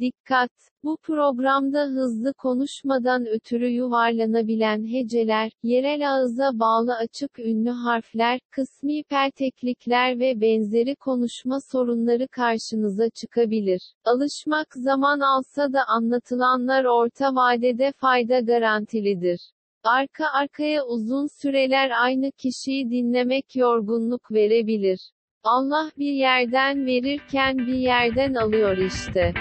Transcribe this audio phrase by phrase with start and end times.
[0.00, 0.50] Dikkat!
[0.84, 10.18] Bu programda hızlı konuşmadan ötürü yuvarlanabilen heceler, yerel ağıza bağlı açık ünlü harfler, kısmi perteklikler
[10.18, 13.94] ve benzeri konuşma sorunları karşınıza çıkabilir.
[14.04, 19.52] Alışmak zaman alsa da anlatılanlar orta vadede fayda garantilidir.
[19.84, 25.10] Arka arkaya uzun süreler aynı kişiyi dinlemek yorgunluk verebilir.
[25.44, 29.34] Allah bir yerden verirken bir yerden alıyor işte.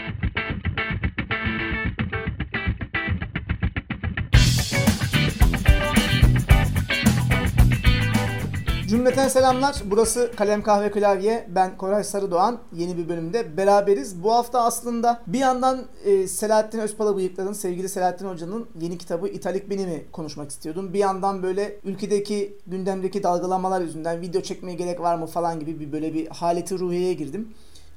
[8.94, 9.82] Cümleten selamlar.
[9.86, 11.48] Burası Kalem Kahve Klavye.
[11.50, 12.60] Ben Koray Sarıdoğan.
[12.76, 14.24] Yeni bir bölümde beraberiz.
[14.24, 20.06] Bu hafta aslında bir yandan e, Selahattin Özpalabıyıkların, sevgili Selahattin Hoca'nın yeni kitabı İtalik Benim'i
[20.12, 20.94] konuşmak istiyordum.
[20.94, 25.92] Bir yandan böyle ülkedeki gündemdeki dalgalanmalar yüzünden video çekmeye gerek var mı falan gibi bir
[25.92, 27.54] böyle bir haleti ruhiyeye girdim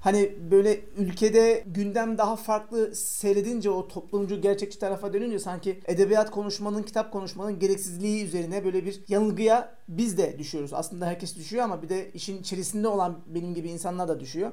[0.07, 6.83] hani böyle ülkede gündem daha farklı seyredince o toplumcu gerçekçi tarafa dönünce sanki edebiyat konuşmanın,
[6.83, 10.73] kitap konuşmanın gereksizliği üzerine böyle bir yanılgıya biz de düşüyoruz.
[10.73, 14.53] Aslında herkes düşüyor ama bir de işin içerisinde olan benim gibi insanlar da düşüyor.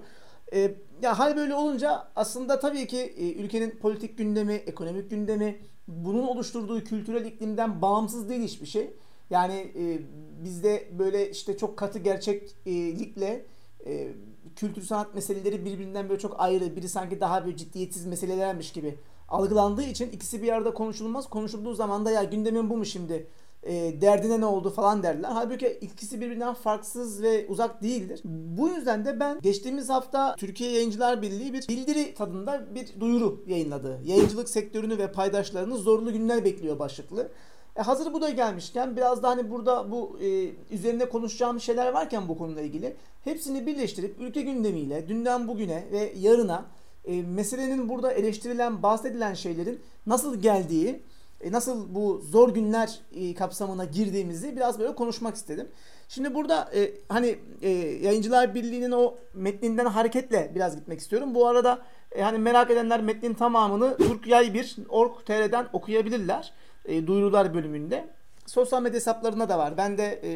[0.54, 6.28] Ee, ya hal böyle olunca aslında tabii ki e, ülkenin politik gündemi, ekonomik gündemi bunun
[6.28, 8.94] oluşturduğu kültürel iklimden bağımsız değil hiçbir şey.
[9.30, 10.00] Yani e,
[10.44, 13.46] bizde böyle işte çok katı gerçeklikle
[13.86, 14.14] e,
[14.56, 16.76] kültür sanat meseleleri birbirinden böyle çok ayrı.
[16.76, 18.96] Biri sanki daha böyle ciddiyetsiz meselelermiş gibi
[19.30, 21.30] algılandığı için ikisi bir arada konuşulmaz.
[21.30, 23.28] Konuşulduğu zaman da ya gündemin bu mu şimdi?
[23.64, 25.30] E, derdine ne oldu falan derler.
[25.34, 28.22] Halbuki ikisi birbirinden farksız ve uzak değildir.
[28.58, 34.00] Bu yüzden de ben geçtiğimiz hafta Türkiye Yayıncılar Birliği bir bildiri tadında bir duyuru yayınladı.
[34.06, 37.32] Yayıncılık sektörünü ve paydaşlarını zorlu günler bekliyor başlıklı.
[37.76, 42.28] E hazır bu da gelmişken biraz da hani burada bu e, üzerinde konuşacağım şeyler varken
[42.28, 46.66] bu konuyla ilgili hepsini birleştirip ülke gündemiyle dünden bugüne ve yarına
[47.06, 51.04] e, meselenin burada eleştirilen, bahsedilen şeylerin nasıl geldiği,
[51.42, 55.68] e, nasıl bu zor günler e, kapsamına girdiğimizi biraz böyle konuşmak istedim.
[56.10, 57.70] Şimdi burada e, hani e,
[58.02, 61.36] Yayıncılar Birliği'nin o metninden hareketle biraz gitmek istiyorum.
[61.36, 61.82] Bu arada
[62.12, 66.54] e, hani merak edenler metnin tamamını türkyay1.org.tr'den okuyabilirler
[66.86, 68.10] e, duyurular bölümünde.
[68.46, 69.78] Sosyal medya hesaplarına da var.
[69.78, 70.32] Ben de e,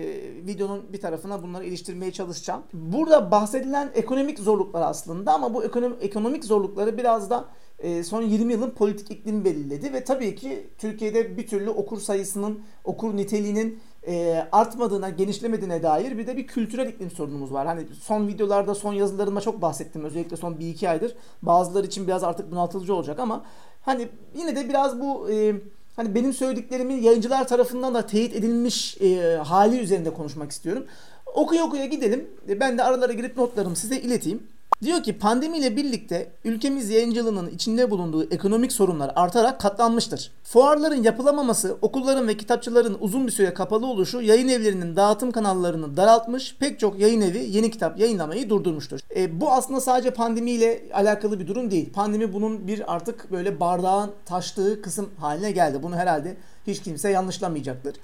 [0.48, 2.64] videonun bir tarafına bunları iliştirmeye çalışacağım.
[2.74, 7.46] Burada bahsedilen ekonomik zorluklar aslında ama bu ekonomik, ekonomik zorlukları biraz da
[7.80, 12.60] e, son 20 yılın politik iklimi belirledi ve tabii ki Türkiye'de bir türlü okur sayısının,
[12.84, 17.68] okur niteliğinin e, artmadığına, genişlemediğine dair bir de bir kültürel iklim sorunumuz var.
[17.68, 20.04] Hani son videolarda, son yazılarımda çok bahsettim.
[20.04, 21.16] Özellikle son bir iki aydır.
[21.42, 23.46] Bazıları için biraz artık bunaltıcı olacak ama
[23.82, 25.56] hani yine de biraz bu e,
[25.98, 30.86] hani benim söylediklerimin yayıncılar tarafından da teyit edilmiş e, hali üzerinde konuşmak istiyorum.
[31.26, 32.28] Okuya okuya gidelim.
[32.50, 34.44] E, ben de aralara girip notlarımı size ileteyim.
[34.84, 40.32] Diyor ki pandemiyle birlikte ülkemiz yayıncılığının içinde bulunduğu ekonomik sorunlar artarak katlanmıştır.
[40.44, 46.56] Fuarların yapılamaması, okulların ve kitapçıların uzun bir süre kapalı oluşu yayın evlerinin dağıtım kanallarını daraltmış,
[46.60, 49.00] pek çok yayın evi yeni kitap yayınlamayı durdurmuştur.
[49.16, 51.94] E, bu aslında sadece pandemiyle alakalı bir durum değil.
[51.94, 55.84] Pandemi bunun bir artık böyle bardağın taştığı kısım haline geldi.
[55.84, 57.96] Bunu herhalde hiç kimse yanlışlamayacaktır.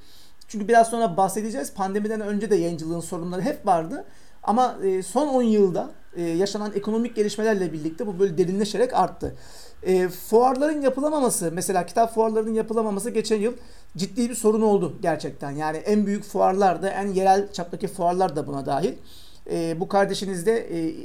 [0.47, 1.73] Çünkü biraz sonra bahsedeceğiz.
[1.73, 4.05] Pandemiden önce de yayıncılığın sorunları hep vardı.
[4.43, 9.35] Ama e, son 10 yılda e, yaşanan ekonomik gelişmelerle birlikte bu böyle derinleşerek arttı.
[9.83, 13.53] E, fuarların yapılamaması, mesela kitap fuarlarının yapılamaması geçen yıl
[13.97, 15.51] ciddi bir sorun oldu gerçekten.
[15.51, 18.93] Yani en büyük fuarlar da, en yerel çaptaki fuarlar da buna dahil.
[19.51, 20.95] E, bu kardeşiniz de e,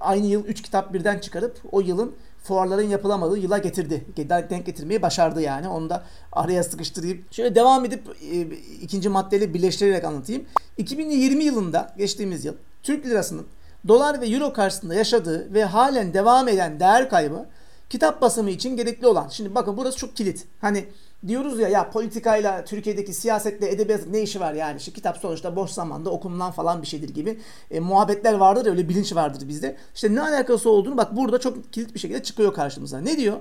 [0.00, 2.12] aynı yıl 3 kitap birden çıkarıp o yılın
[2.42, 4.04] fuarların yapılamadığı yıla getirdi.
[4.50, 5.68] Denk getirmeyi başardı yani.
[5.68, 7.24] Onu da araya sıkıştırayım.
[7.30, 8.02] Şöyle devam edip
[8.32, 8.40] e,
[8.82, 10.44] ikinci maddeyle birleştirerek anlatayım.
[10.78, 13.46] 2020 yılında geçtiğimiz yıl Türk lirasının
[13.88, 17.46] dolar ve euro karşısında yaşadığı ve halen devam eden değer kaybı
[17.90, 19.28] kitap basımı için gerekli olan.
[19.28, 20.46] Şimdi bakın burası çok kilit.
[20.60, 20.84] Hani
[21.26, 25.70] diyoruz ya ya politikayla Türkiye'deki siyasetle edebiyat ne işi var yani işte kitap sonuçta boş
[25.70, 29.76] zamanda okunulan falan bir şeydir gibi e, muhabbetler vardır öyle bilinç vardır bizde.
[29.94, 32.98] İşte ne alakası olduğunu bak burada çok kilit bir şekilde çıkıyor karşımıza.
[32.98, 33.40] Ne diyor?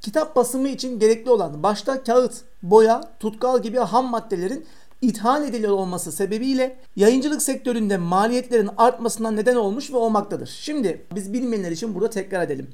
[0.00, 4.66] Kitap basımı için gerekli olan başta kağıt, boya, tutkal gibi ham maddelerin
[5.02, 10.46] ithal ediliyor olması sebebiyle yayıncılık sektöründe maliyetlerin artmasına neden olmuş ve olmaktadır.
[10.46, 12.70] Şimdi biz bilmeyenler için burada tekrar edelim.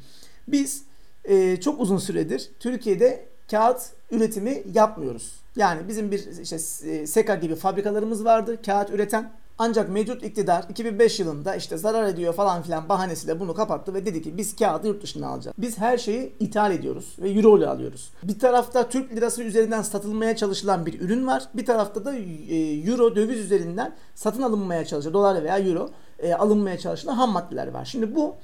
[0.49, 0.83] Biz
[1.25, 5.33] e, çok uzun süredir Türkiye'de kağıt üretimi yapmıyoruz.
[5.57, 6.57] Yani bizim bir işte
[6.91, 9.33] e, SEKA gibi fabrikalarımız vardı kağıt üreten.
[9.59, 14.23] Ancak mevcut iktidar 2005 yılında işte zarar ediyor falan filan bahanesiyle bunu kapattı ve dedi
[14.23, 15.57] ki biz kağıdı yurt dışından alacağız.
[15.59, 18.11] Biz her şeyi ithal ediyoruz ve euro ile alıyoruz.
[18.23, 21.49] Bir tarafta Türk lirası üzerinden satılmaya çalışılan bir ürün var.
[21.55, 22.55] Bir tarafta da e,
[22.91, 27.85] euro döviz üzerinden satın alınmaya çalışan dolar veya euro e, alınmaya çalışılan ham maddeler var.
[27.85, 28.37] Şimdi bu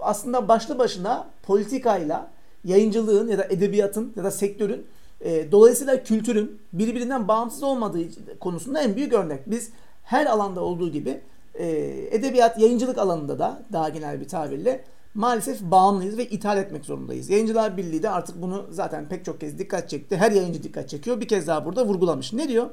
[0.00, 2.30] aslında başlı başına politikayla
[2.64, 4.86] yayıncılığın ya da edebiyatın ya da sektörün
[5.20, 9.50] e, dolayısıyla kültürün birbirinden bağımsız olmadığı konusunda en büyük örnek.
[9.50, 9.70] Biz
[10.06, 11.20] her alanda olduğu gibi
[11.54, 11.66] e,
[12.10, 17.30] edebiyat, yayıncılık alanında da daha genel bir tabirle maalesef bağımlıyız ve ithal etmek zorundayız.
[17.30, 20.16] Yayıncılar Birliği de artık bunu zaten pek çok kez dikkat çekti.
[20.16, 21.20] Her yayıncı dikkat çekiyor.
[21.20, 22.32] Bir kez daha burada vurgulamış.
[22.32, 22.70] Ne diyor?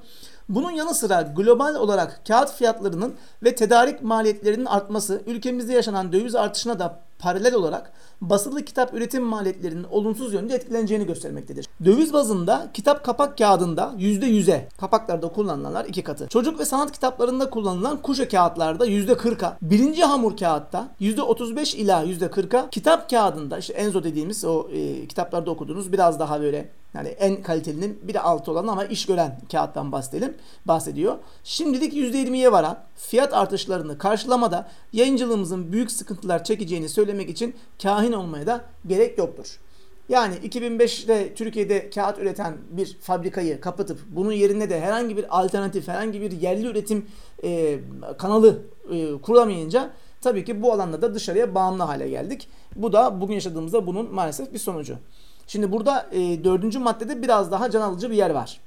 [0.50, 3.13] Bunun yanı sıra global olarak kağıt fiyatlarının
[3.44, 7.92] ve tedarik maliyetlerinin artması ülkemizde yaşanan döviz artışına da paralel olarak
[8.22, 11.68] basılı kitap üretim maliyetlerinin olumsuz yönde etkileneceğini göstermektedir.
[11.86, 16.28] Döviz bazında kitap kapak kağıdında %100'e, kapaklarda kullanılanlar iki katı.
[16.28, 23.10] Çocuk ve sanat kitaplarında kullanılan kuşa kağıtlarda %40'a, birinci hamur kağıtta %35 ila %40'a, kitap
[23.10, 28.13] kağıdında işte Enzo dediğimiz o e, kitaplarda okuduğunuz biraz daha böyle yani en kalitelinin bir
[28.13, 31.18] de altı olan ama iş gören kağıttan bahsedelim, bahsediyor.
[31.44, 38.66] Şimdilik %20'ye varan fiyat artışlarını karşılamada yayıncılığımızın büyük sıkıntılar çekeceğini söylemek için kahin olmaya da
[38.88, 39.60] gerek yoktur.
[40.10, 46.22] Yani 2005'te Türkiye'de kağıt üreten bir fabrikayı kapatıp bunun yerine de herhangi bir alternatif, herhangi
[46.22, 47.06] bir yerli üretim
[47.44, 47.80] e,
[48.18, 48.62] kanalı
[48.92, 49.90] e, kurulamayınca
[50.22, 52.50] tabii ki bu alanda da dışarıya bağımlı hale geldik.
[52.75, 54.98] Bu da bugün yaşadığımızda bunun maalesef bir sonucu.
[55.48, 58.60] Şimdi burada e, dördüncü maddede biraz daha can alıcı bir yer var.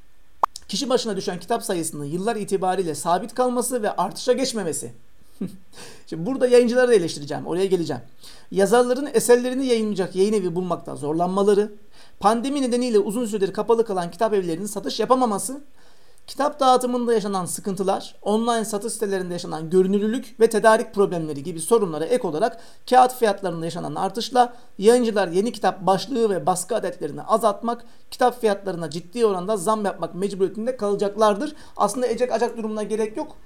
[0.68, 4.92] Kişi başına düşen kitap sayısının yıllar itibariyle sabit kalması ve artışa geçmemesi.
[6.06, 7.46] Şimdi burada yayıncıları da eleştireceğim.
[7.46, 8.02] Oraya geleceğim.
[8.50, 11.72] Yazarların eserlerini yayınlayacak yayın evi bulmakta zorlanmaları,
[12.20, 15.60] pandemi nedeniyle uzun süredir kapalı kalan kitap evlerinin satış yapamaması
[16.26, 22.28] Kitap dağıtımında yaşanan sıkıntılar, online satış sitelerinde yaşanan görünürlülük ve tedarik problemleri gibi sorunlara ek
[22.28, 28.90] olarak kağıt fiyatlarında yaşanan artışla yayıncılar yeni kitap başlığı ve baskı adetlerini azaltmak, kitap fiyatlarına
[28.90, 31.56] ciddi oranda zam yapmak mecburiyetinde kalacaklardır.
[31.76, 33.36] Aslında ecek acak durumuna gerek yok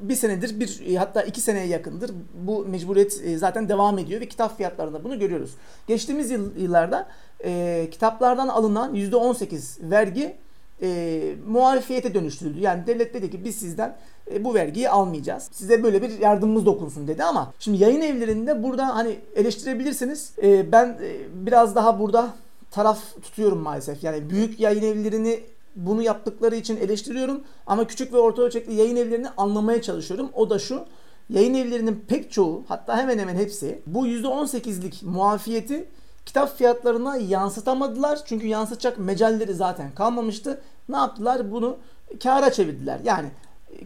[0.00, 4.56] bir senedir bir hatta iki seneye yakındır bu mecburiyet e, zaten devam ediyor ve kitap
[4.56, 5.54] fiyatlarında bunu görüyoruz.
[5.86, 7.08] Geçtiğimiz yıllarda
[7.44, 10.36] e, kitaplardan alınan %18 vergi
[10.82, 12.60] e, muhalefiyete dönüştürüldü.
[12.60, 13.96] Yani devlet dedi ki biz sizden
[14.32, 15.48] e, bu vergiyi almayacağız.
[15.52, 20.32] Size böyle bir yardımımız dokunsun dedi ama şimdi yayın evlerinde burada hani eleştirebilirsiniz.
[20.42, 21.16] E, ben e,
[21.46, 22.34] biraz daha burada
[22.70, 24.04] taraf tutuyorum maalesef.
[24.04, 25.40] Yani büyük yayın evlerini
[25.76, 30.30] bunu yaptıkları için eleştiriyorum ama küçük ve orta ölçekli yayın evlerini anlamaya çalışıyorum.
[30.34, 30.84] O da şu.
[31.30, 35.88] Yayın evlerinin pek çoğu hatta hemen hemen hepsi bu %18'lik muafiyeti
[36.28, 38.18] kitap fiyatlarına yansıtamadılar.
[38.24, 40.60] Çünkü yansıtacak mecalleri zaten kalmamıştı.
[40.88, 41.50] Ne yaptılar?
[41.50, 41.78] Bunu
[42.22, 43.00] kâra çevirdiler.
[43.04, 43.30] Yani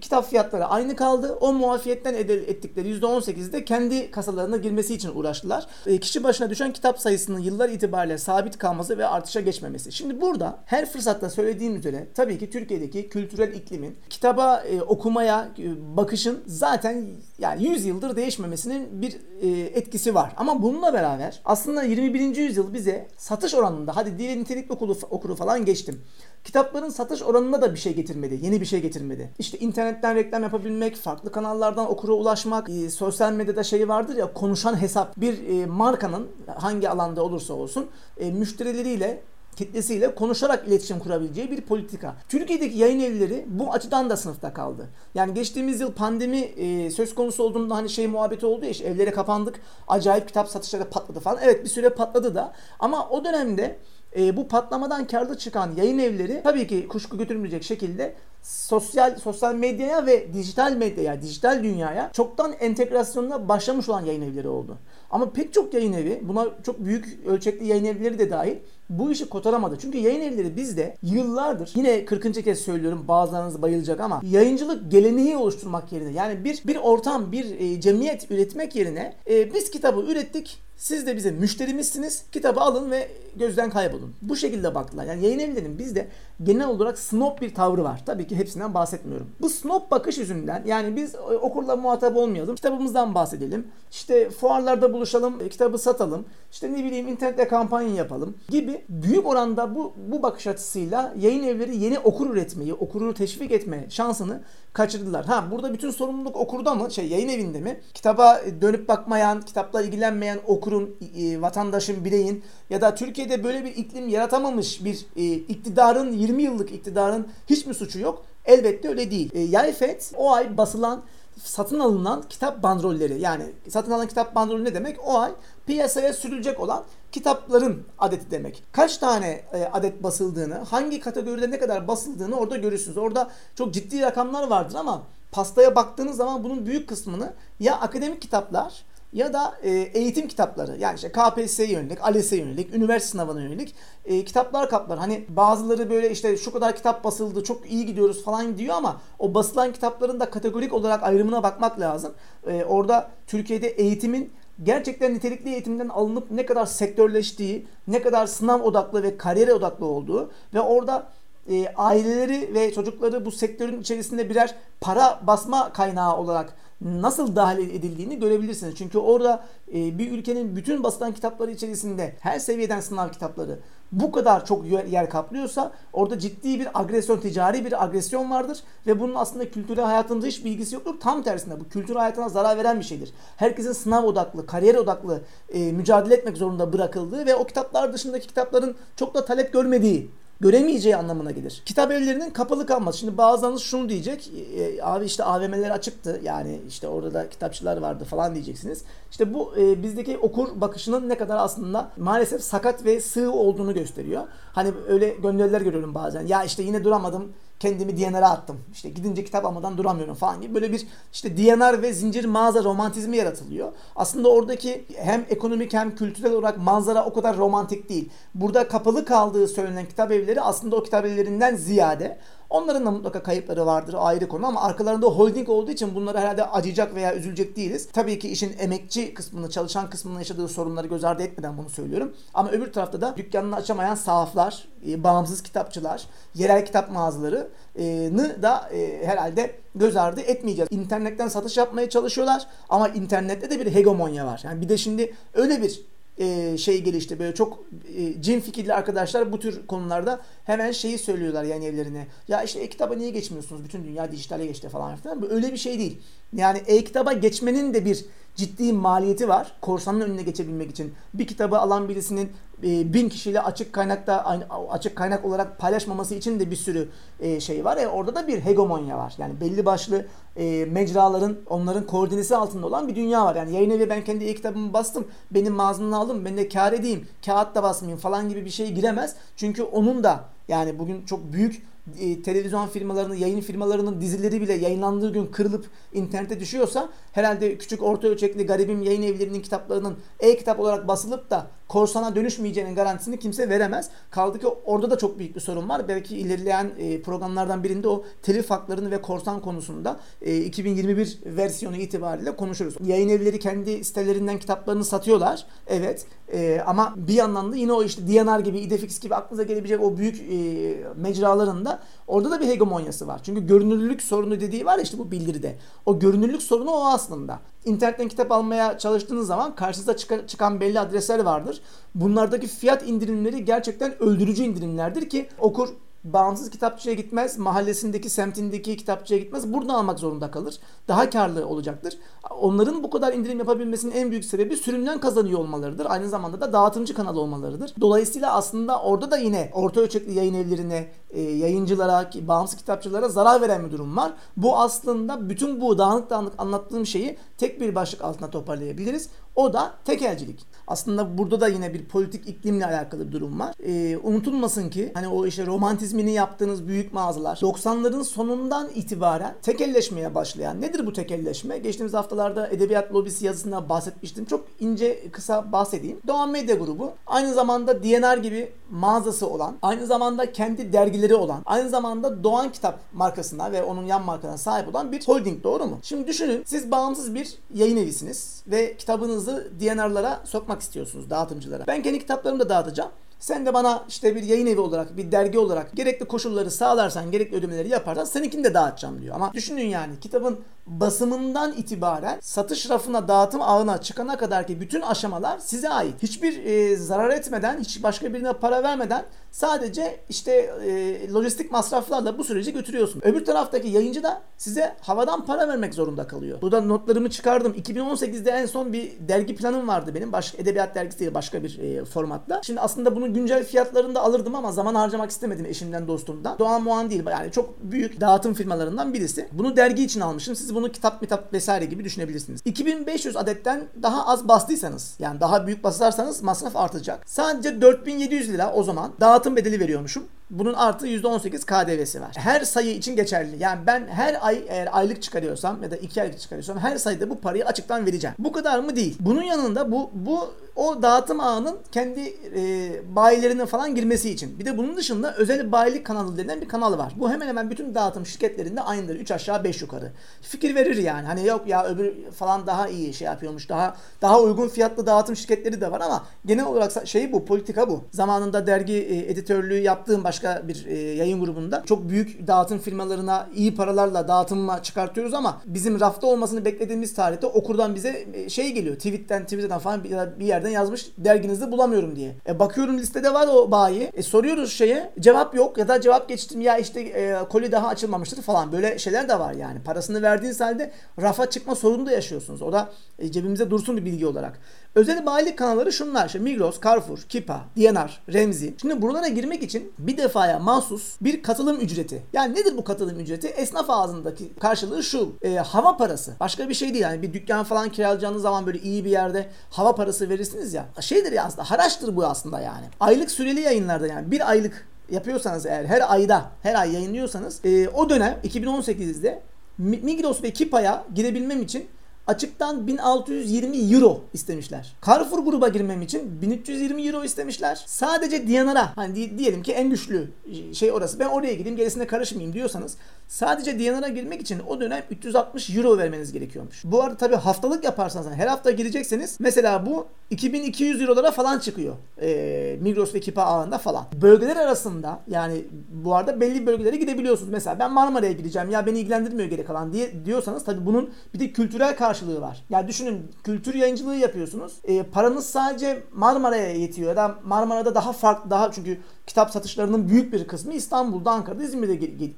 [0.00, 1.38] kitap fiyatları aynı kaldı.
[1.40, 5.67] O muafiyetten ettikleri %18'de kendi kasalarına girmesi için uğraştılar.
[5.87, 9.93] E, kişi başına düşen kitap sayısının yıllar itibariyle sabit kalması ve artışa geçmemesi.
[9.93, 15.96] Şimdi burada her fırsatta söylediğim üzere tabii ki Türkiye'deki kültürel iklimin kitaba e, okumaya e,
[15.96, 17.06] bakışın zaten
[17.38, 20.32] yani 100 yıldır değişmemesinin bir e, etkisi var.
[20.37, 22.37] Ama bununla beraber aslında 21.
[22.37, 26.02] yüzyıl bize satış oranında hadi dili nitelikli okulu, okuru falan geçtim.
[26.44, 28.39] Kitapların satış oranında da bir şey getirmedi.
[28.43, 29.31] Yeni bir şey getirmedi.
[29.39, 34.83] İşte internetten reklam yapabilmek, farklı kanallardan okura ulaşmak, e, sosyal medyada şey vardır ya konuşan
[34.83, 35.17] hesap.
[35.17, 37.87] Bir e, markanın hangi alanda olursa olsun
[38.19, 39.23] e, müşterileriyle
[39.56, 42.15] kitlesiyle konuşarak iletişim kurabileceği bir politika.
[42.29, 44.89] Türkiye'deki yayın evleri bu açıdan da sınıfta kaldı.
[45.15, 49.11] Yani geçtiğimiz yıl pandemi e, söz konusu olduğunda hani şey muhabbeti oldu ya işte evlere
[49.11, 49.61] kapandık.
[49.89, 51.39] Acayip kitap satışları patladı falan.
[51.43, 53.79] Evet bir süre patladı da ama o dönemde
[54.17, 60.06] e, bu patlamadan karlı çıkan yayın evleri tabii ki kuşku götürmeyecek şekilde sosyal sosyal medyaya
[60.06, 64.77] ve dijital medyaya, dijital dünyaya çoktan entegrasyonuna başlamış olan yayın evleri oldu.
[65.10, 68.56] Ama pek çok yayın evi, buna çok büyük ölçekli yayın evleri de dahil
[68.91, 69.77] bu işi kotaramadı.
[69.81, 72.44] Çünkü yayın evleri bizde yıllardır yine 40.
[72.44, 77.81] kez söylüyorum bazılarınız bayılacak ama yayıncılık geleneği oluşturmak yerine yani bir bir ortam, bir e,
[77.81, 82.22] cemiyet üretmek yerine e, biz kitabı ürettik, siz de bize müşterimizsiniz.
[82.32, 84.15] Kitabı alın ve gözden kaybolun.
[84.22, 85.05] Bu şekilde baktılar.
[85.05, 86.08] Yani yayın evlerinin bizde
[86.43, 88.03] genel olarak snob bir tavrı var.
[88.06, 89.31] Tabii ki hepsinden bahsetmiyorum.
[89.41, 92.55] Bu snob bakış yüzünden yani biz okurla muhatap olmayalım.
[92.55, 93.67] Kitabımızdan bahsedelim.
[93.91, 96.25] İşte fuarlarda buluşalım, kitabı satalım.
[96.53, 101.77] İşte ne bileyim internette kampanya yapalım gibi büyük oranda bu bu bakış açısıyla yayın evleri
[101.77, 104.41] yeni okur üretmeyi, okurunu teşvik etme şansını
[104.72, 105.25] kaçırdılar.
[105.27, 106.91] Ha burada bütün sorumluluk okurda mı?
[106.91, 107.81] Şey yayın evinde mi?
[107.94, 114.08] Kitaba dönüp bakmayan, kitapla ilgilenmeyen okurun, e, vatandaşın, bireyin ya da Türkiye'de böyle bir iklim
[114.08, 118.24] yaratamamış bir e, iktidarın 20 yıllık iktidarın hiç mi suçu yok?
[118.44, 119.31] Elbette öyle değil.
[119.34, 121.03] E, Yayfet o ay basılan
[121.43, 124.96] satın alınan kitap bandrolleri yani satın alınan kitap bandrolü ne demek?
[125.06, 125.32] O ay
[125.67, 128.65] piyasaya sürülecek olan kitapların adeti demek.
[128.72, 132.96] Kaç tane e, adet basıldığını, hangi kategoride ne kadar basıldığını orada görürsünüz.
[132.96, 138.84] Orada çok ciddi rakamlar vardır ama pastaya baktığınız zaman bunun büyük kısmını ya akademik kitaplar
[139.12, 144.24] ya da e, eğitim kitapları yani işte KPSS'ye yönelik, ALES'e yönelik, üniversite sınavına yönelik e,
[144.24, 144.98] kitaplar kaplar.
[144.98, 149.34] Hani bazıları böyle işte şu kadar kitap basıldı, çok iyi gidiyoruz falan diyor ama o
[149.34, 152.12] basılan kitapların da kategorik olarak ayrımına bakmak lazım.
[152.46, 159.02] E, orada Türkiye'de eğitimin gerçekten nitelikli eğitimden alınıp ne kadar sektörleştiği, ne kadar sınav odaklı
[159.02, 161.06] ve kariyer odaklı olduğu ve orada
[161.50, 166.54] e, aileleri ve çocukları bu sektörün içerisinde birer para basma kaynağı olarak
[166.84, 168.74] nasıl dahil edildiğini görebilirsiniz.
[168.74, 173.58] Çünkü orada e, bir ülkenin bütün basılan kitapları içerisinde her seviyeden sınav kitapları
[173.93, 179.15] bu kadar çok yer kaplıyorsa orada ciddi bir agresyon, ticari bir agresyon vardır ve bunun
[179.15, 180.94] aslında kültürel hayatında hiç bilgisi yoktur.
[181.01, 183.12] Tam tersine bu kültür hayatına zarar veren bir şeydir.
[183.36, 185.20] Herkesin sınav odaklı, kariyer odaklı
[185.53, 190.10] e, mücadele etmek zorunda bırakıldığı ve o kitaplar dışındaki kitapların çok da talep görmediği
[190.43, 191.63] göremeyeceği anlamına gelir.
[191.67, 192.99] Kitap evlerinin kapalı kalması.
[192.99, 194.31] Şimdi bazılarınız şunu diyecek.
[194.56, 196.20] E, abi işte AVM'ler açıktı.
[196.22, 198.84] Yani işte orada da kitapçılar vardı falan diyeceksiniz.
[199.11, 204.22] İşte bu e, bizdeki okur bakışının ne kadar aslında maalesef sakat ve sığ olduğunu gösteriyor.
[204.53, 206.27] Hani öyle gönderiler görüyorum bazen.
[206.27, 208.60] Ya işte yine duramadım kendimi DNR'a attım.
[208.72, 213.16] İşte gidince kitap almadan duramıyorum falan gibi böyle bir işte DNR ve zincir mağaza romantizmi
[213.16, 213.72] yaratılıyor.
[213.96, 218.10] Aslında oradaki hem ekonomik hem kültürel olarak manzara o kadar romantik değil.
[218.34, 222.19] Burada kapalı kaldığı söylenen kitap evleri aslında o kitap evlerinden ziyade
[222.53, 226.94] Onların da mutlaka kayıpları vardır ayrı konu ama arkalarında holding olduğu için bunları herhalde acıyacak
[226.94, 227.89] veya üzülecek değiliz.
[227.93, 232.15] Tabii ki işin emekçi kısmını, çalışan kısmını yaşadığı sorunları göz ardı etmeden bunu söylüyorum.
[232.35, 236.03] Ama öbür tarafta da dükkanını açamayan sahaflar, e, bağımsız kitapçılar,
[236.35, 240.69] yerel kitap mağazalarını da e, herhalde göz ardı etmeyeceğiz.
[240.73, 244.41] İnternetten satış yapmaya çalışıyorlar ama internette de bir hegemonya var.
[244.44, 247.19] Yani bir de şimdi öyle bir e, şey gelişti.
[247.19, 247.64] Böyle çok
[247.96, 252.06] e, cin fikirli arkadaşlar bu tür konularda hemen şeyi söylüyorlar yani evlerine.
[252.28, 253.64] Ya işte e-kitaba niye geçmiyorsunuz?
[253.64, 255.32] Bütün dünya dijitale geçti falan filan.
[255.32, 255.98] Öyle bir şey değil.
[256.36, 258.04] Yani e-kitaba geçmenin de bir
[258.34, 259.53] ciddi maliyeti var.
[259.60, 260.94] Korsanın önüne geçebilmek için.
[261.15, 266.51] Bir kitabı alan birisinin e, bin kişiyle açık kaynakta açık kaynak olarak paylaşmaması için de
[266.51, 266.89] bir sürü
[267.20, 267.77] e, şey var.
[267.77, 269.15] E, orada da bir hegemonya var.
[269.19, 273.36] Yani belli başlı e, mecraların onların koordinesi altında olan bir dünya var.
[273.36, 275.06] Yani yayın evi ben kendi e-kitabımı bastım.
[275.31, 276.24] Benim mağazamdan aldım.
[276.24, 277.08] Ben de kar edeyim.
[277.27, 279.17] Kağıt da basmayayım falan gibi bir şey giremez.
[279.36, 281.62] Çünkü onun da yani bugün çok büyük
[281.98, 288.08] e, televizyon firmalarının, yayın firmalarının dizileri bile yayınlandığı gün kırılıp internete düşüyorsa herhalde küçük orta
[288.08, 293.91] ölçekli garibim yayın evlerinin kitaplarının e-kitap olarak basılıp da korsana dönüşmeyeceğinin garantisini kimse veremez.
[294.10, 295.89] Kaldı ki orada da çok büyük bir sorun var.
[295.89, 302.36] Belki ilerleyen e, programlardan birinde o telif haklarını ve korsan konusunda e, 2021 versiyonu itibariyle
[302.36, 302.74] konuşuruz.
[302.84, 305.46] Yayın evleri kendi sitelerinden kitaplarını satıyorlar.
[305.67, 306.06] Evet.
[306.32, 309.96] E, ama bir yandan da yine o işte DNR gibi, Idefix gibi aklınıza gelebilecek o
[309.96, 313.20] büyük e, mecralarında orada da bir hegemonyası var.
[313.22, 315.56] Çünkü görünürlülük sorunu dediği var ya işte bu bildiride.
[315.86, 317.41] O görünürlük sorunu o aslında.
[317.65, 319.96] İnternetten kitap almaya çalıştığınız zaman karşınıza
[320.27, 321.60] çıkan belli adresler vardır.
[321.94, 325.69] Bunlardaki fiyat indirimleri gerçekten öldürücü indirimlerdir ki okur
[326.05, 329.53] bağımsız kitapçıya gitmez, mahallesindeki, semtindeki kitapçıya gitmez.
[329.53, 330.59] Buradan almak zorunda kalır.
[330.89, 331.99] Daha karlı olacaktır.
[332.31, 335.87] Onların bu kadar indirim yapabilmesinin en büyük sebebi sürümden kazanıyor olmalarıdır.
[335.89, 337.73] Aynı zamanda da dağıtımcı kanal olmalarıdır.
[337.81, 343.67] Dolayısıyla aslında orada da yine orta ölçekli yayın evlerine, e, yayıncılara, bağımsız kitapçılara zarar veren
[343.67, 344.13] bir durum var.
[344.37, 349.09] Bu aslında bütün bu dağınık dağınık anlattığım şeyi tek bir başlık altında toparlayabiliriz.
[349.36, 350.53] O da tekelcilik.
[350.67, 353.55] Aslında burada da yine bir politik iklimle alakalı bir durum var.
[353.67, 360.60] Ee, unutulmasın ki hani o işte romantizmini yaptığınız büyük mağazalar 90'ların sonundan itibaren tekelleşmeye başlayan.
[360.60, 361.58] Nedir bu tekelleşme?
[361.58, 364.24] Geçtiğimiz haftalarda Edebiyat Lobisi yazısında bahsetmiştim.
[364.24, 366.01] Çok ince kısa bahsedeyim.
[366.06, 371.69] Doğan Medya Grubu aynı zamanda DNR gibi mağazası olan, aynı zamanda kendi dergileri olan, aynı
[371.69, 375.79] zamanda Doğan Kitap markasına ve onun yan markalarına sahip olan bir holding doğru mu?
[375.82, 378.77] Şimdi düşünün siz bağımsız bir yayın evisiniz ve
[379.22, 381.67] kitabınızı DNR'lara sokmak istiyorsunuz dağıtımcılara.
[381.67, 382.91] Ben kendi kitaplarımı da dağıtacağım.
[383.19, 387.36] Sen de bana işte bir yayın evi olarak, bir dergi olarak gerekli koşulları sağlarsan, gerekli
[387.36, 389.14] ödemeleri yaparsan seninkini de dağıtacağım diyor.
[389.14, 395.38] Ama düşünün yani kitabın basımından itibaren satış rafına, dağıtım ağına çıkana kadar ki bütün aşamalar
[395.38, 396.02] size ait.
[396.02, 400.32] Hiçbir e, zarar etmeden, hiç başka birine para vermeden sadece işte
[400.67, 403.01] e, lojistik masraflarla bu süreci götürüyorsun.
[403.05, 406.39] Öbür taraftaki yayıncı da size havadan para vermek zorunda kalıyor.
[406.43, 407.53] Burada notlarımı çıkardım.
[407.53, 410.12] 2018'de en son bir dergi planım vardı benim.
[410.12, 412.41] Başka edebiyat dergisi değil başka bir e, formatta.
[412.44, 416.39] Şimdi aslında bunun güncel fiyatlarını da alırdım ama zaman harcamak istemedim eşimden dostumdan.
[416.39, 419.29] Doğan Muan değil yani çok büyük dağıtım firmalarından birisi.
[419.32, 420.36] Bunu dergi için almışım.
[420.36, 422.41] Siz bunu kitap kitap vesaire gibi düşünebilirsiniz.
[422.44, 427.10] 2500 adetten daha az bastıysanız yani daha büyük basarsanız masraf artacak.
[427.10, 430.05] Sadece 4700 lira o zaman dağıtım bedeli veriyormuşum.
[430.32, 432.10] Bunun artı %18 KDV'si var.
[432.17, 433.43] Her sayı için geçerli.
[433.43, 437.20] Yani ben her ay eğer aylık çıkarıyorsam ya da iki aylık çıkarıyorsam her sayıda bu
[437.20, 438.17] parayı açıktan vereceğim.
[438.19, 438.96] Bu kadar mı değil.
[439.01, 442.01] Bunun yanında bu bu o dağıtım ağının kendi
[442.36, 444.39] e, bayilerine falan girmesi için.
[444.39, 446.93] Bir de bunun dışında özel bayilik kanalı denen bir kanal var.
[446.96, 448.96] Bu hemen hemen bütün dağıtım şirketlerinde aynıdır.
[448.96, 449.93] 3 aşağı 5 yukarı.
[450.22, 451.06] Fikir verir yani.
[451.06, 453.48] Hani yok ya öbür falan daha iyi şey yapıyormuş.
[453.48, 457.84] Daha daha uygun fiyatlı dağıtım şirketleri de var ama genel olarak şey bu, politika bu.
[457.91, 463.55] Zamanında dergi e, editörlüğü yaptığım başka bir e, yayın grubunda çok büyük dağıtım firmalarına iyi
[463.55, 468.76] paralarla dağıtıma çıkartıyoruz ama bizim rafta olmasını beklediğimiz tarihte okurdan bize e, şey geliyor.
[468.76, 472.17] Tweet'ten, Twitter'dan falan bir, yerden yazmış derginizde bulamıyorum diye.
[472.29, 473.91] E, bakıyorum listede var o bayi.
[473.94, 478.22] E, soruyoruz şeye cevap yok ya da cevap geçtim ya işte e, koli daha açılmamıştır
[478.22, 478.52] falan.
[478.52, 479.62] Böyle şeyler de var yani.
[479.62, 482.43] Parasını verdiğiniz halde rafa çıkma sorunu da yaşıyorsunuz.
[482.43, 484.38] O da e, cebimize dursun bir bilgi olarak.
[484.74, 486.06] Özel bayilik kanalları şunlar.
[486.06, 488.55] İşte Migros, Carrefour, Kipa, Diyanar, Remzi.
[488.60, 492.02] Şimdi buralara girmek için bir defaya mahsus bir katılım ücreti.
[492.12, 493.28] Yani nedir bu katılım ücreti?
[493.28, 495.12] Esnaf ağzındaki karşılığı şu.
[495.22, 496.12] E, hava parası.
[496.20, 496.82] Başka bir şey değil.
[496.82, 500.66] Yani bir dükkan falan kiralayacağınız zaman böyle iyi bir yerde hava parası verirsiniz ya.
[500.81, 502.66] Şeydir ya aslında haraçtır bu aslında yani.
[502.81, 507.90] Aylık süreli yayınlarda yani bir aylık yapıyorsanız eğer her ayda her ay yayınlıyorsanız e, o
[507.90, 509.22] dönem 2018'de
[509.58, 511.66] Migros ve Kipa'ya girebilmem için
[512.07, 514.77] açıktan 1620 euro istemişler.
[514.87, 517.64] Carrefour gruba girmem için 1320 euro istemişler.
[517.66, 520.11] Sadece Diyanar'a hani diyelim ki en güçlü
[520.53, 522.77] şey orası ben oraya gideyim gerisine karışmayayım diyorsanız
[523.09, 526.64] sadece Diyanar'a girmek için o dönem 360 euro vermeniz gerekiyormuş.
[526.64, 531.75] Bu arada tabi haftalık yaparsanız her hafta girecekseniz mesela bu 2200 eurolara falan çıkıyor.
[532.03, 533.85] Ee, Migros ve Kipa ağında falan.
[534.03, 535.44] Bölgeler arasında yani
[535.85, 537.33] bu arada belli bölgelere gidebiliyorsunuz.
[537.33, 541.33] Mesela ben Marmara'ya gideceğim ya beni ilgilendirmiyor geri kalan diye diyorsanız tabi bunun bir de
[541.33, 542.44] kültürel karşılığı var.
[542.51, 544.53] Yani düşünün kültür yayıncılığı yapıyorsunuz.
[544.64, 550.12] E, paranız sadece Marmara'ya yetiyor ya da Marmara'da daha farklı daha çünkü kitap satışlarının büyük
[550.12, 551.75] bir kısmı İstanbul'da, Ankara'da, İzmir'de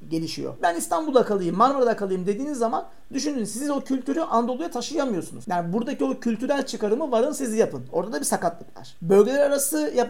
[0.09, 0.53] gelişiyor.
[0.61, 5.43] Ben İstanbul'da kalayım, Marmara'da kalayım dediğiniz zaman düşünün siz o kültürü Anadolu'ya taşıyamıyorsunuz.
[5.47, 7.83] Yani buradaki o kültürel çıkarımı varın siz yapın.
[7.91, 8.95] Orada da bir sakatlık var.
[9.01, 10.09] Bölgeler arası yap,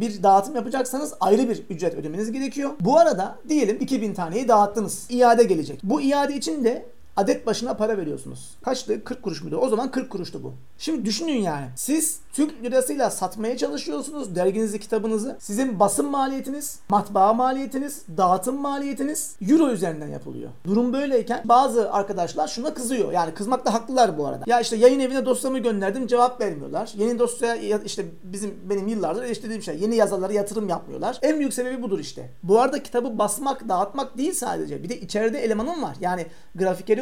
[0.00, 2.70] bir dağıtım yapacaksanız ayrı bir ücret ödemeniz gerekiyor.
[2.80, 5.06] Bu arada diyelim 2000 taneyi dağıttınız.
[5.10, 5.80] İade gelecek.
[5.82, 8.50] Bu iade için de adet başına para veriyorsunuz.
[8.64, 9.04] Kaçtı?
[9.04, 9.56] 40 kuruş muydu?
[9.56, 10.52] O zaman 40 kuruştu bu.
[10.78, 11.66] Şimdi düşünün yani.
[11.76, 15.36] Siz Türk lirasıyla satmaya çalışıyorsunuz derginizi, kitabınızı.
[15.40, 20.50] Sizin basın maliyetiniz, matbaa maliyetiniz, dağıtım maliyetiniz euro üzerinden yapılıyor.
[20.66, 23.12] Durum böyleyken bazı arkadaşlar şuna kızıyor.
[23.12, 24.44] Yani kızmakta haklılar bu arada.
[24.46, 26.92] Ya işte yayın evine dosyamı gönderdim cevap vermiyorlar.
[26.96, 29.78] Yeni dosya işte bizim benim yıllardır eleştirdiğim şey.
[29.78, 31.18] Yeni yazarlara yatırım yapmıyorlar.
[31.22, 32.30] En büyük sebebi budur işte.
[32.42, 34.82] Bu arada kitabı basmak, dağıtmak değil sadece.
[34.82, 35.96] Bir de içeride elemanım var.
[36.00, 36.26] Yani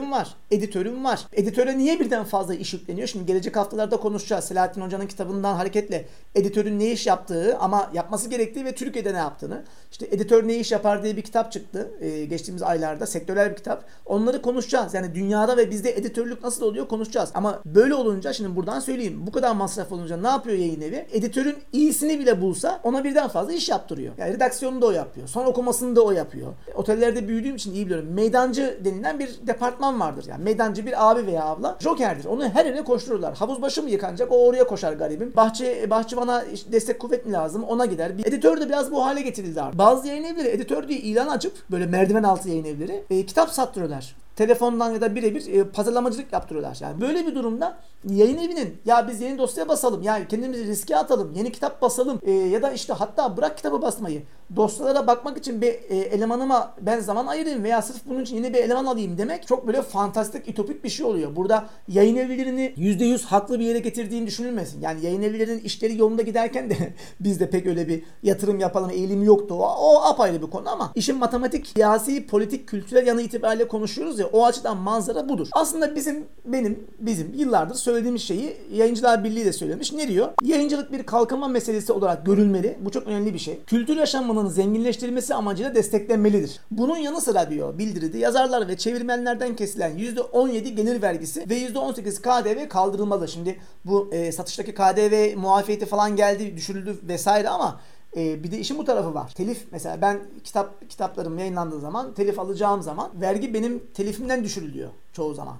[0.02, 1.26] grafikerim var, editörüm var.
[1.32, 3.08] Editöre niye birden fazla iş yükleniyor?
[3.08, 4.44] Şimdi gelecek haftalarda konuşacağız.
[4.44, 9.18] Selahattin Hoca'nın kitabı kitabından hareketle editörün ne iş yaptığı ama yapması gerektiği ve Türkiye'de ne
[9.18, 9.64] yaptığını.
[9.90, 13.06] İşte editör ne iş yapar diye bir kitap çıktı e, geçtiğimiz aylarda.
[13.06, 13.84] Sektörel bir kitap.
[14.06, 14.94] Onları konuşacağız.
[14.94, 17.30] Yani dünyada ve bizde editörlük nasıl oluyor konuşacağız.
[17.34, 19.26] Ama böyle olunca şimdi buradan söyleyeyim.
[19.26, 21.06] Bu kadar masraf olunca ne yapıyor yayın evi?
[21.12, 24.14] Editörün iyisini bile bulsa ona birden fazla iş yaptırıyor.
[24.18, 25.28] Yani redaksiyonu da o yapıyor.
[25.28, 26.52] Son okumasını da o yapıyor.
[26.74, 28.08] Otellerde büyüdüğüm için iyi biliyorum.
[28.12, 30.24] Meydancı denilen bir departman vardır.
[30.28, 32.24] Yani meydancı bir abi veya abla jokerdir.
[32.24, 33.36] Onu her yere koştururlar.
[33.36, 34.32] Havuz başı mı yıkanacak?
[34.32, 35.32] O oraya koşar garibim.
[35.36, 38.18] Bahçe, bahçıvana destek kuvvet mi lazım ona gider.
[38.18, 39.78] Bir editör de biraz bu hale getirildi artık.
[39.78, 44.16] Bazı yayın evleri editör diye ilan açıp böyle merdiven altı yayın evleri e, kitap sattırıyorlar
[44.36, 46.78] telefondan ya da birebir e, pazarlamacılık yaptırıyorlar.
[46.80, 47.78] Yani böyle bir durumda
[48.10, 52.30] yayın evinin ya biz yeni dosya basalım yani kendimizi riske atalım yeni kitap basalım e,
[52.30, 54.22] ya da işte hatta bırak kitabı basmayı
[54.56, 58.58] dosyalara bakmak için bir e, elemanıma ben zaman ayırayım veya sırf bunun için yeni bir
[58.58, 61.36] eleman alayım demek çok böyle fantastik ütopik bir şey oluyor.
[61.36, 64.80] Burada yayın evlerini %100 haklı bir yere getirdiğini düşünülmesin.
[64.80, 66.76] Yani yayın evlerinin işleri yolunda giderken de
[67.20, 69.54] bizde pek öyle bir yatırım yapalım eğilimi yoktu.
[69.54, 74.21] O, o apayrı bir konu ama işin matematik, siyasi, politik, kültürel yanı itibariyle konuşuyoruz ya
[74.24, 75.48] o açıdan manzara budur.
[75.52, 79.92] Aslında bizim benim bizim yıllardır söylediğimiz şeyi Yayıncılar Birliği de söylemiş.
[79.92, 80.28] Ne diyor?
[80.42, 82.78] Yayıncılık bir kalkınma meselesi olarak görülmeli.
[82.80, 83.60] Bu çok önemli bir şey.
[83.66, 86.60] Kültür yaşamının zenginleştirilmesi amacıyla desteklenmelidir.
[86.70, 92.68] Bunun yanı sıra diyor bildiridi yazarlar ve çevirmenlerden kesilen %17 gelir vergisi ve %18 KDV
[92.68, 93.28] kaldırılmalı.
[93.28, 97.80] Şimdi bu e, satıştaki KDV muafiyeti falan geldi, düşürüldü vesaire ama
[98.16, 99.32] ee, bir de işin bu tarafı var.
[99.34, 105.34] Telif mesela ben kitap kitaplarım yayınlandığı zaman telif alacağım zaman vergi benim telifimden düşürülüyor çoğu
[105.34, 105.56] zaman.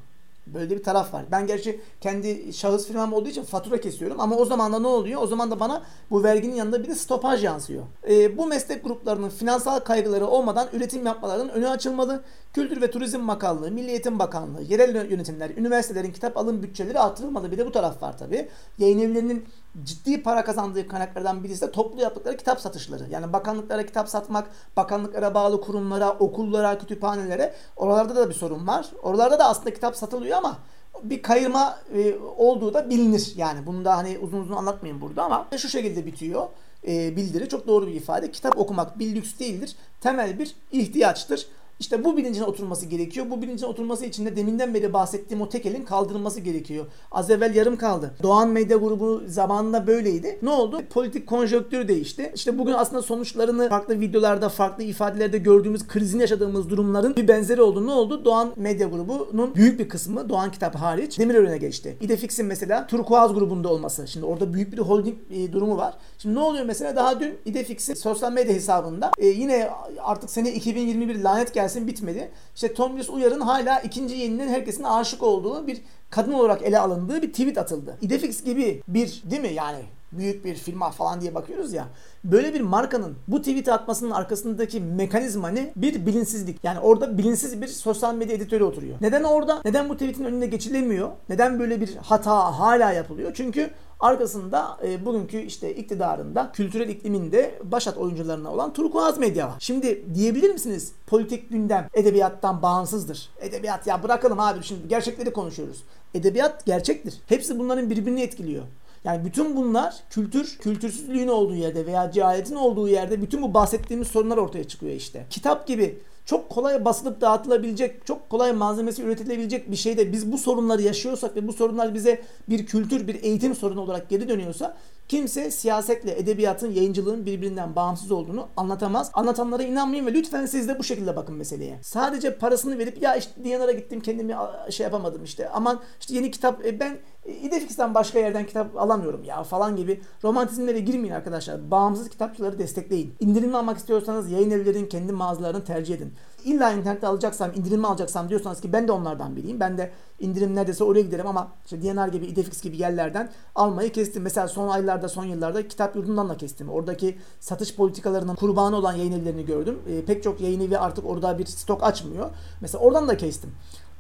[0.46, 1.24] Böyle bir taraf var.
[1.30, 5.22] Ben gerçi kendi şahıs firmam olduğu için fatura kesiyorum ama o zaman da ne oluyor?
[5.22, 7.84] O zaman da bana bu verginin yanında bir de stopaj yansıyor.
[8.08, 12.22] E, bu meslek gruplarının finansal kaygıları olmadan üretim yapmalarının önü açılmalı.
[12.52, 17.52] Kültür ve Turizm Bakanlığı, Milli Eğitim Bakanlığı, yerel yönetimler, üniversitelerin kitap alım bütçeleri artırılmalı.
[17.52, 18.48] Bir de bu taraf var tabii.
[18.78, 19.44] Yayın evlerinin
[19.85, 23.06] ciddi para kazandığı kaynaklardan birisi de toplu yaptıkları kitap satışları.
[23.11, 28.87] Yani bakanlıklara kitap satmak, bakanlıklara bağlı kurumlara, okullara, kütüphanelere oralarda da bir sorun var.
[29.02, 30.58] Oralarda da aslında kitap satılıyor ama
[31.02, 33.32] bir kayırma e, olduğu da bilinir.
[33.37, 36.48] Yani bunu da hani uzun uzun anlatmayayım burada ama şu şekilde bitiyor
[36.87, 37.48] e, bildiri.
[37.48, 38.30] Çok doğru bir ifade.
[38.30, 39.76] Kitap okumak bir lüks değildir.
[40.00, 41.46] Temel bir ihtiyaçtır.
[41.83, 43.27] İşte bu bilincin oturması gerekiyor.
[43.31, 46.87] Bu bilincin oturması için de deminden beri bahsettiğim o tekelin kaldırılması gerekiyor.
[47.12, 48.14] Az evvel yarım kaldı.
[48.23, 50.38] Doğan Medya Grubu zamanında böyleydi.
[50.42, 50.81] Ne oldu?
[50.90, 52.33] Politik konjonktür değişti.
[52.35, 57.87] İşte bugün aslında sonuçlarını farklı videolarda, farklı ifadelerde gördüğümüz krizin yaşadığımız durumların bir benzeri oldu.
[57.87, 58.25] Ne oldu?
[58.25, 61.97] Doğan Medya Grubu'nun büyük bir kısmı Doğan Kitap hariç Demirören'e geçti.
[62.01, 64.09] İdefix'in mesela Turkuaz grubunda olması.
[64.09, 65.95] Şimdi orada büyük bir holding e, durumu var.
[66.18, 66.97] Şimdi ne oluyor mesela?
[66.97, 69.71] Daha dün İdefix'in sosyal medya hesabında e, yine
[70.03, 72.30] artık sene 2021 lanet gelsin gelsin bitmedi.
[72.54, 75.80] İşte Tomris Uyar'ın hala ikinci yeninin herkesin aşık olduğu bir
[76.11, 77.98] kadın olarak ele alındığı bir tweet atıldı.
[78.00, 79.78] Idefix gibi bir değil mi yani
[80.12, 81.88] büyük bir firma falan diye bakıyoruz ya.
[82.25, 85.72] Böyle bir markanın bu tweet atmasının arkasındaki mekanizma ne?
[85.77, 86.64] Bir bilinçsizlik.
[86.64, 88.96] Yani orada bilinçsiz bir sosyal medya editörü oturuyor.
[89.01, 89.61] Neden orada?
[89.64, 91.09] Neden bu tweetin önüne geçilemiyor?
[91.29, 93.31] Neden böyle bir hata hala yapılıyor?
[93.35, 93.70] Çünkü
[94.01, 99.55] arkasında e, bugünkü işte iktidarında, kültürel ikliminde başat oyuncularına olan turkuaz medya var.
[99.59, 103.29] Şimdi diyebilir misiniz politik gündem edebiyattan bağımsızdır?
[103.40, 105.85] Edebiyat ya bırakalım abi şimdi gerçekleri konuşuyoruz.
[106.14, 107.14] Edebiyat gerçektir.
[107.27, 108.62] Hepsi bunların birbirini etkiliyor.
[109.04, 114.36] Yani bütün bunlar kültür, kültürsüzlüğün olduğu yerde veya cehaletin olduğu yerde bütün bu bahsettiğimiz sorunlar
[114.36, 115.26] ortaya çıkıyor işte.
[115.30, 120.82] Kitap gibi çok kolay basılıp dağıtılabilecek, çok kolay malzemesi üretilebilecek bir şeyde biz bu sorunları
[120.82, 124.76] yaşıyorsak ve bu sorunlar bize bir kültür, bir eğitim sorunu olarak geri dönüyorsa
[125.12, 129.11] kimse siyasetle edebiyatın, yayıncılığın birbirinden bağımsız olduğunu anlatamaz.
[129.14, 131.79] Anlatanlara inanmayın ve lütfen siz de bu şekilde bakın meseleye.
[131.83, 134.35] Sadece parasını verip ya işte Diyanar'a gittim kendimi
[134.70, 139.42] şey yapamadım işte aman işte yeni kitap e, ben İdefix'ten başka yerden kitap alamıyorum ya
[139.42, 141.70] falan gibi romantizmlere girmeyin arkadaşlar.
[141.70, 143.14] Bağımsız kitapçıları destekleyin.
[143.20, 146.12] İndirimli almak istiyorsanız yayın evlerinin kendi mağazalarını tercih edin.
[146.44, 149.61] İlla internette alacaksam, indirimli alacaksam diyorsanız ki ben de onlardan biriyim.
[149.61, 154.22] Ben de indirim neredeyse oraya giderim ama işte DNR gibi, Idefix gibi yerlerden almayı kestim.
[154.22, 156.68] Mesela son aylarda, son yıllarda kitap yurdundan da kestim.
[156.68, 159.78] Oradaki satış politikalarının kurbanı olan yayın evlerini gördüm.
[159.88, 162.31] E, pek çok yayın evi artık orada bir stok açmıyor.
[162.61, 163.50] Mesela oradan da kestim.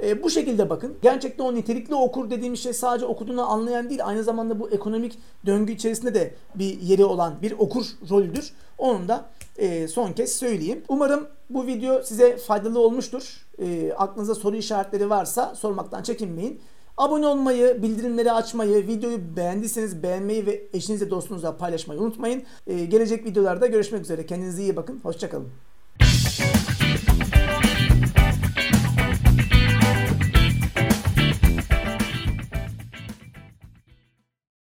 [0.02, 0.94] E, bu şekilde bakın.
[1.02, 4.00] Gerçekten o nitelikli okur dediğimiz şey sadece okuduğunu anlayan değil.
[4.04, 8.52] Aynı zamanda bu ekonomik döngü içerisinde de bir yeri olan bir okur rolüdür.
[8.78, 10.84] Onu da e, son kez söyleyeyim.
[10.88, 13.46] Umarım bu video size faydalı olmuştur.
[13.58, 16.60] E, aklınıza soru işaretleri varsa sormaktan çekinmeyin.
[16.96, 22.42] Abone olmayı, bildirimleri açmayı, videoyu beğendiyseniz beğenmeyi ve eşinizle dostunuzla paylaşmayı unutmayın.
[22.66, 24.26] E, gelecek videolarda görüşmek üzere.
[24.26, 25.00] Kendinize iyi bakın.
[25.02, 25.71] Hoşçakalın.